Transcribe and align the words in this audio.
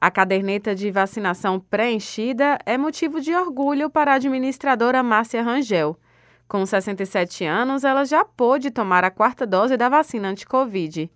A 0.00 0.12
caderneta 0.12 0.76
de 0.76 0.92
vacinação 0.92 1.58
preenchida 1.58 2.56
é 2.64 2.78
motivo 2.78 3.20
de 3.20 3.34
orgulho 3.34 3.90
para 3.90 4.12
a 4.12 4.14
administradora 4.14 5.02
Márcia 5.02 5.42
Rangel. 5.42 5.98
Com 6.46 6.64
67 6.64 7.44
anos, 7.44 7.82
ela 7.82 8.04
já 8.04 8.24
pôde 8.24 8.70
tomar 8.70 9.02
a 9.02 9.10
quarta 9.10 9.44
dose 9.44 9.76
da 9.76 9.88
vacina 9.88 10.28
anti-Covid. 10.28 11.10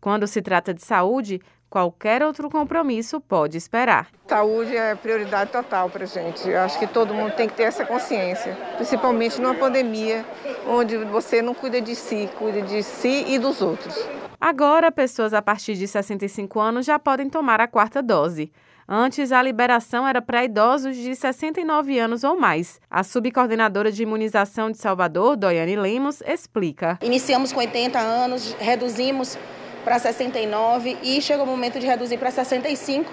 Quando 0.00 0.28
se 0.28 0.40
trata 0.40 0.72
de 0.72 0.80
saúde, 0.80 1.40
qualquer 1.70 2.22
outro 2.22 2.50
compromisso 2.50 3.20
pode 3.20 3.56
esperar. 3.56 4.08
Saúde 4.26 4.76
é 4.76 4.94
prioridade 4.96 5.52
total 5.52 5.88
para 5.88 6.02
a 6.02 6.06
gente. 6.06 6.48
Eu 6.48 6.60
acho 6.60 6.78
que 6.78 6.86
todo 6.86 7.14
mundo 7.14 7.32
tem 7.36 7.48
que 7.48 7.54
ter 7.54 7.62
essa 7.62 7.86
consciência, 7.86 8.58
principalmente 8.76 9.40
numa 9.40 9.54
pandemia 9.54 10.26
onde 10.66 10.98
você 10.98 11.40
não 11.40 11.54
cuida 11.54 11.80
de 11.80 11.94
si, 11.94 12.28
cuida 12.36 12.60
de 12.60 12.82
si 12.82 13.24
e 13.28 13.38
dos 13.38 13.62
outros. 13.62 13.96
Agora, 14.40 14.90
pessoas 14.90 15.32
a 15.32 15.40
partir 15.40 15.74
de 15.74 15.86
65 15.86 16.58
anos 16.58 16.86
já 16.86 16.98
podem 16.98 17.28
tomar 17.28 17.60
a 17.60 17.68
quarta 17.68 18.02
dose. 18.02 18.50
Antes, 18.92 19.30
a 19.30 19.40
liberação 19.40 20.08
era 20.08 20.20
para 20.20 20.44
idosos 20.44 20.96
de 20.96 21.14
69 21.14 21.96
anos 21.96 22.24
ou 22.24 22.36
mais. 22.36 22.80
A 22.90 23.04
subcoordenadora 23.04 23.92
de 23.92 24.02
imunização 24.02 24.68
de 24.68 24.78
Salvador, 24.78 25.36
Doiane 25.36 25.76
Lemos, 25.76 26.20
explica. 26.26 26.98
Iniciamos 27.00 27.52
com 27.52 27.60
80 27.60 28.00
anos, 28.00 28.56
reduzimos 28.58 29.38
para 29.84 29.98
69 29.98 30.98
e 31.02 31.20
chegou 31.20 31.44
o 31.44 31.48
momento 31.48 31.78
de 31.78 31.86
reduzir 31.86 32.18
para 32.18 32.30
65. 32.30 33.10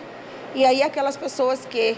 E 0.55 0.65
aí 0.65 0.81
aquelas 0.81 1.15
pessoas 1.15 1.65
que 1.65 1.97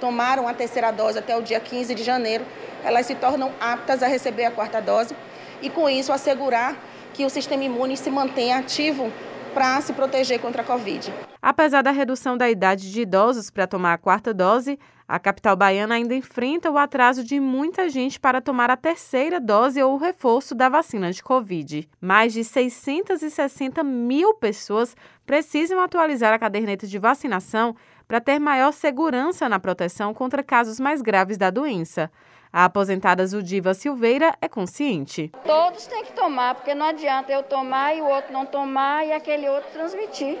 tomaram 0.00 0.48
a 0.48 0.54
terceira 0.54 0.90
dose 0.90 1.18
até 1.18 1.36
o 1.36 1.42
dia 1.42 1.60
15 1.60 1.94
de 1.94 2.02
janeiro, 2.02 2.44
elas 2.82 3.06
se 3.06 3.14
tornam 3.14 3.52
aptas 3.60 4.02
a 4.02 4.06
receber 4.06 4.44
a 4.44 4.50
quarta 4.50 4.80
dose 4.80 5.14
e 5.60 5.68
com 5.68 5.88
isso 5.88 6.12
assegurar 6.12 6.76
que 7.12 7.24
o 7.24 7.30
sistema 7.30 7.64
imune 7.64 7.96
se 7.96 8.10
mantenha 8.10 8.58
ativo 8.58 9.12
para 9.52 9.80
se 9.80 9.92
proteger 9.92 10.40
contra 10.40 10.62
a 10.62 10.64
Covid. 10.64 11.12
Apesar 11.42 11.82
da 11.82 11.90
redução 11.90 12.36
da 12.36 12.48
idade 12.50 12.92
de 12.92 13.02
idosos 13.02 13.50
para 13.50 13.66
tomar 13.66 13.94
a 13.94 13.98
quarta 13.98 14.32
dose, 14.32 14.78
a 15.10 15.18
capital 15.18 15.56
baiana 15.56 15.96
ainda 15.96 16.14
enfrenta 16.14 16.70
o 16.70 16.78
atraso 16.78 17.24
de 17.24 17.40
muita 17.40 17.88
gente 17.88 18.20
para 18.20 18.40
tomar 18.40 18.70
a 18.70 18.76
terceira 18.76 19.40
dose 19.40 19.82
ou 19.82 19.94
o 19.94 19.96
reforço 19.96 20.54
da 20.54 20.68
vacina 20.68 21.10
de 21.10 21.20
Covid. 21.20 21.88
Mais 22.00 22.32
de 22.32 22.44
660 22.44 23.82
mil 23.82 24.34
pessoas 24.34 24.96
precisam 25.26 25.80
atualizar 25.80 26.32
a 26.32 26.38
caderneta 26.38 26.86
de 26.86 26.96
vacinação 26.96 27.74
para 28.06 28.20
ter 28.20 28.38
maior 28.38 28.72
segurança 28.72 29.48
na 29.48 29.58
proteção 29.58 30.14
contra 30.14 30.44
casos 30.44 30.78
mais 30.78 31.02
graves 31.02 31.36
da 31.36 31.50
doença. 31.50 32.08
A 32.52 32.66
aposentada 32.66 33.26
Zudiva 33.26 33.74
Silveira 33.74 34.36
é 34.40 34.48
consciente. 34.48 35.32
Todos 35.44 35.88
têm 35.88 36.04
que 36.04 36.12
tomar, 36.12 36.54
porque 36.54 36.72
não 36.72 36.86
adianta 36.86 37.32
eu 37.32 37.42
tomar 37.42 37.96
e 37.96 38.00
o 38.00 38.06
outro 38.06 38.32
não 38.32 38.46
tomar 38.46 39.04
e 39.04 39.12
aquele 39.12 39.48
outro 39.48 39.70
transmitir 39.72 40.38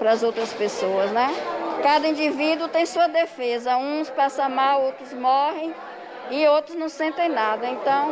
para 0.00 0.12
as 0.12 0.22
outras 0.22 0.50
pessoas, 0.54 1.12
né? 1.12 1.28
Cada 1.82 2.08
indivíduo 2.08 2.68
tem 2.68 2.86
sua 2.86 3.06
defesa. 3.06 3.76
Uns 3.76 4.08
passam 4.08 4.48
mal, 4.48 4.82
outros 4.82 5.12
morrem 5.12 5.74
e 6.30 6.46
outros 6.48 6.74
não 6.74 6.88
sentem 6.88 7.28
nada. 7.28 7.68
Então, 7.68 8.10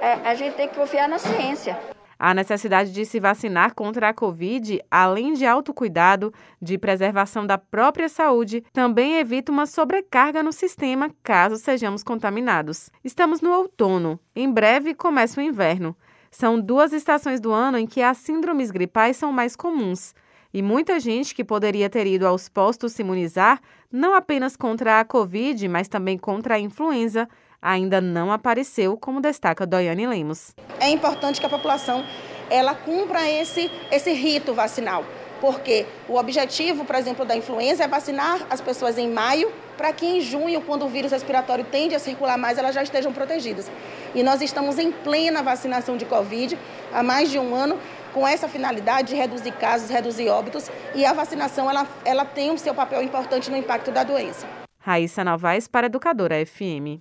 é, 0.00 0.12
a 0.28 0.34
gente 0.34 0.54
tem 0.54 0.68
que 0.68 0.76
confiar 0.76 1.08
na 1.08 1.18
ciência. 1.18 1.78
A 2.18 2.34
necessidade 2.34 2.92
de 2.92 3.04
se 3.04 3.18
vacinar 3.18 3.74
contra 3.74 4.10
a 4.10 4.14
Covid, 4.14 4.80
além 4.90 5.32
de 5.32 5.46
autocuidado, 5.46 6.32
de 6.60 6.78
preservação 6.78 7.46
da 7.46 7.58
própria 7.58 8.08
saúde, 8.08 8.62
também 8.72 9.16
evita 9.18 9.50
uma 9.50 9.66
sobrecarga 9.66 10.42
no 10.42 10.52
sistema 10.52 11.10
caso 11.22 11.56
sejamos 11.56 12.04
contaminados. 12.04 12.90
Estamos 13.02 13.40
no 13.40 13.50
outono, 13.50 14.20
em 14.36 14.48
breve 14.48 14.94
começa 14.94 15.40
o 15.40 15.42
inverno. 15.42 15.96
São 16.30 16.60
duas 16.60 16.92
estações 16.92 17.40
do 17.40 17.50
ano 17.50 17.76
em 17.76 17.86
que 17.86 18.02
as 18.02 18.18
síndromes 18.18 18.70
gripais 18.70 19.16
são 19.16 19.32
mais 19.32 19.56
comuns. 19.56 20.14
E 20.54 20.60
muita 20.60 21.00
gente 21.00 21.34
que 21.34 21.42
poderia 21.42 21.88
ter 21.88 22.06
ido 22.06 22.26
aos 22.26 22.46
postos 22.46 22.92
se 22.92 23.00
imunizar, 23.00 23.58
não 23.90 24.14
apenas 24.14 24.54
contra 24.54 25.00
a 25.00 25.04
Covid, 25.04 25.66
mas 25.66 25.88
também 25.88 26.18
contra 26.18 26.56
a 26.56 26.58
influenza, 26.58 27.26
ainda 27.60 28.02
não 28.02 28.30
apareceu, 28.30 28.96
como 28.98 29.18
destaca 29.18 29.66
Doiane 29.66 30.06
Lemos. 30.06 30.54
É 30.78 30.90
importante 30.90 31.40
que 31.40 31.46
a 31.46 31.48
população 31.48 32.04
ela 32.50 32.74
cumpra 32.74 33.26
esse, 33.30 33.70
esse 33.90 34.12
rito 34.12 34.52
vacinal, 34.52 35.06
porque 35.40 35.86
o 36.06 36.16
objetivo, 36.16 36.84
por 36.84 36.96
exemplo, 36.96 37.24
da 37.24 37.34
influenza 37.34 37.84
é 37.84 37.88
vacinar 37.88 38.46
as 38.50 38.60
pessoas 38.60 38.98
em 38.98 39.10
maio, 39.10 39.50
para 39.78 39.90
que 39.90 40.04
em 40.04 40.20
junho, 40.20 40.60
quando 40.60 40.84
o 40.84 40.88
vírus 40.88 41.12
respiratório 41.12 41.64
tende 41.64 41.94
a 41.94 41.98
circular 41.98 42.36
mais, 42.36 42.58
elas 42.58 42.74
já 42.74 42.82
estejam 42.82 43.10
protegidas. 43.10 43.70
E 44.14 44.22
nós 44.22 44.42
estamos 44.42 44.78
em 44.78 44.92
plena 44.92 45.42
vacinação 45.42 45.96
de 45.96 46.04
Covid 46.04 46.58
há 46.92 47.02
mais 47.02 47.30
de 47.30 47.38
um 47.38 47.54
ano, 47.54 47.78
com 48.12 48.26
essa 48.26 48.48
finalidade 48.48 49.08
de 49.08 49.14
reduzir 49.14 49.52
casos, 49.52 49.90
reduzir 49.90 50.28
óbitos, 50.28 50.70
e 50.94 51.04
a 51.04 51.12
vacinação 51.12 51.70
ela, 51.70 51.86
ela 52.04 52.24
tem 52.24 52.50
o 52.50 52.58
seu 52.58 52.74
papel 52.74 53.02
importante 53.02 53.50
no 53.50 53.56
impacto 53.56 53.90
da 53.90 54.04
doença. 54.04 54.46
Raíssa 54.78 55.22
Novaes 55.22 55.68
para 55.68 55.86
Educadora 55.86 56.44
FM. 56.44 57.00